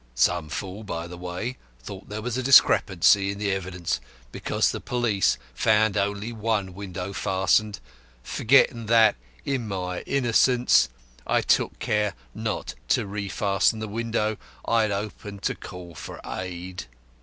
Some 0.15 0.49
fool, 0.49 0.83
by 0.83 1.05
the 1.05 1.15
by, 1.15 1.57
thought 1.83 2.09
there 2.09 2.23
was 2.23 2.35
a 2.35 2.41
discrepancy 2.41 3.29
in 3.31 3.37
the 3.37 3.51
evidence 3.51 4.01
because 4.31 4.71
the 4.71 4.81
police 4.81 5.37
found 5.53 5.95
only 5.95 6.33
one 6.33 6.73
window 6.73 7.13
fastened, 7.13 7.79
forgetting 8.23 8.87
that, 8.87 9.15
in 9.45 9.67
my 9.67 9.99
innocence 10.07 10.89
I 11.27 11.41
took 11.41 11.77
care 11.77 12.15
not 12.33 12.73
to 12.87 13.05
refasten 13.05 13.77
the 13.79 13.87
window 13.87 14.37
I 14.65 14.81
had 14.81 14.91
opened 14.91 15.43
to 15.43 15.53
call 15.53 15.93
for 15.93 16.19
aid. 16.25 16.85